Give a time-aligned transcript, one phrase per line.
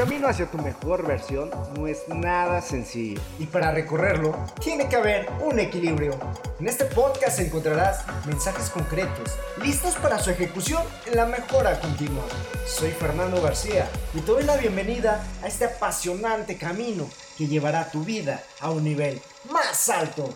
[0.00, 3.20] camino hacia tu mejor versión no es nada sencillo.
[3.38, 6.18] Y para recorrerlo, tiene que haber un equilibrio.
[6.58, 12.24] En este podcast encontrarás mensajes concretos, listos para su ejecución en la mejora continua.
[12.66, 17.06] Soy Fernando García y te doy la bienvenida a este apasionante camino
[17.36, 19.20] que llevará tu vida a un nivel
[19.52, 20.34] más alto.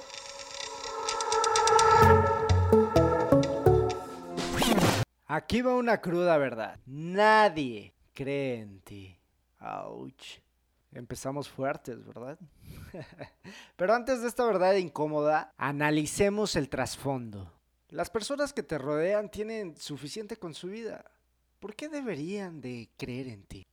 [5.26, 6.76] Aquí va una cruda verdad.
[6.84, 9.23] Nadie cree en ti.
[9.64, 10.40] Ouch.
[10.92, 12.38] Empezamos fuertes, ¿verdad?
[13.76, 17.52] Pero antes de esta verdad incómoda, analicemos el trasfondo.
[17.88, 21.04] Las personas que te rodean tienen suficiente con su vida.
[21.58, 23.66] ¿Por qué deberían de creer en ti?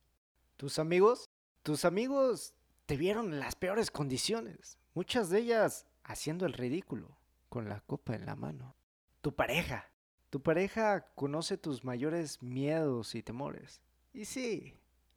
[0.56, 1.28] ¿Tus amigos?
[1.62, 2.54] Tus amigos
[2.86, 4.78] te vieron en las peores condiciones.
[4.94, 7.18] Muchas de ellas haciendo el ridículo,
[7.48, 8.74] con la copa en la mano.
[9.20, 9.90] Tu pareja.
[10.30, 13.80] Tu pareja conoce tus mayores miedos y temores.
[14.12, 14.74] Y sí,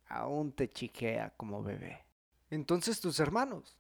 [0.08, 2.05] aún te chiquea como bebé.
[2.50, 3.77] Entonces tus hermanos.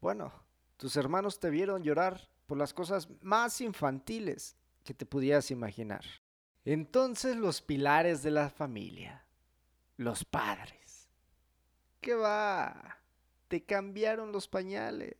[0.00, 0.32] Bueno,
[0.76, 6.04] tus hermanos te vieron llorar por las cosas más infantiles que te pudieras imaginar.
[6.64, 9.24] Entonces los pilares de la familia.
[9.96, 11.08] Los padres.
[12.00, 12.98] ¿Qué va?
[13.48, 15.16] Te cambiaron los pañales.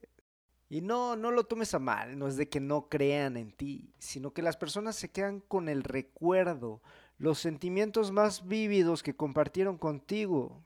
[0.68, 3.92] Y no, no lo tomes a mal, no es de que no crean en ti,
[3.98, 6.80] sino que las personas se quedan con el recuerdo,
[7.20, 10.64] los sentimientos más vívidos que compartieron contigo.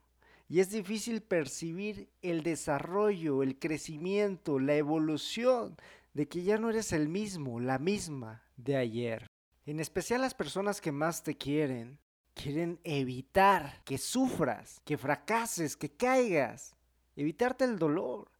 [0.48, 5.76] Y es difícil percibir el desarrollo, el crecimiento, la evolución
[6.12, 9.32] de que ya no eres el mismo, la misma de ayer.
[9.66, 11.98] En especial las personas que más te quieren,
[12.34, 16.76] quieren evitar que sufras, que fracases, que caigas,
[17.16, 18.30] evitarte el dolor.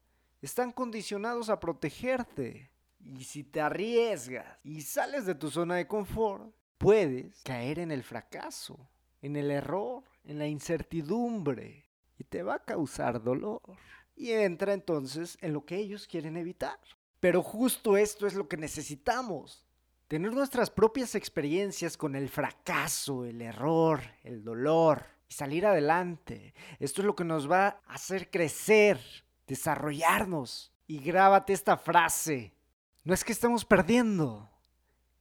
[0.41, 2.71] Están condicionados a protegerte.
[3.01, 8.03] Y si te arriesgas y sales de tu zona de confort, puedes caer en el
[8.03, 8.79] fracaso,
[9.23, 11.85] en el error, en la incertidumbre
[12.19, 13.63] y te va a causar dolor.
[14.17, 16.79] Y entra entonces en lo que ellos quieren evitar.
[17.21, 19.67] Pero justo esto es lo que necesitamos.
[20.09, 26.55] Tener nuestras propias experiencias con el fracaso, el error, el dolor y salir adelante.
[26.79, 29.01] Esto es lo que nos va a hacer crecer,
[29.47, 30.71] desarrollarnos.
[30.87, 32.53] Y grábate esta frase.
[33.05, 34.51] No es que estemos perdiendo,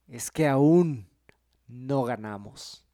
[0.06, 1.08] es que aún
[1.66, 2.86] no ganamos.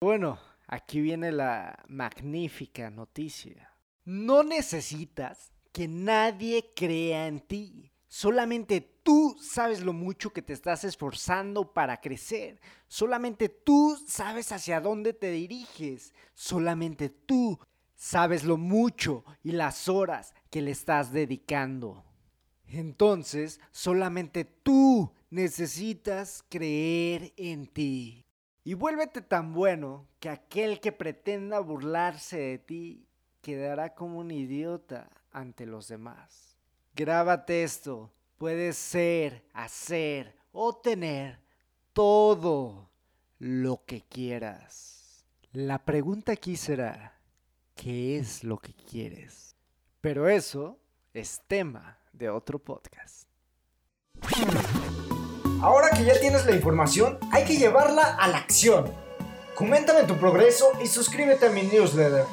[0.00, 3.70] Bueno, aquí viene la magnífica noticia.
[4.04, 7.92] No necesitas que nadie crea en ti.
[8.08, 12.60] Solamente tú sabes lo mucho que te estás esforzando para crecer.
[12.88, 16.12] Solamente tú sabes hacia dónde te diriges.
[16.34, 17.58] Solamente tú
[17.94, 22.04] sabes lo mucho y las horas que le estás dedicando.
[22.66, 28.26] Entonces, solamente tú necesitas creer en ti.
[28.64, 33.06] Y vuélvete tan bueno que aquel que pretenda burlarse de ti
[33.40, 36.56] quedará como un idiota ante los demás.
[36.94, 38.12] Grábate esto.
[38.36, 41.40] Puedes ser, hacer o tener
[41.92, 42.90] todo
[43.38, 45.24] lo que quieras.
[45.52, 47.18] La pregunta aquí será,
[47.74, 49.56] ¿qué es lo que quieres?
[50.00, 50.78] Pero eso
[51.12, 53.28] es tema de otro podcast.
[55.62, 58.90] Ahora que ya tienes la información, hay que llevarla a la acción.
[59.54, 62.24] Coméntame tu progreso y suscríbete a mi newsletter.